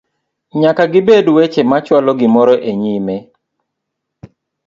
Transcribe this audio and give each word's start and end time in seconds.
nyaka 0.59 0.83
gibed 0.93 1.25
weche 1.35 1.61
machwalo 1.69 2.11
gimoro 2.19 2.53
e 2.71 2.71
nyime 2.81 3.15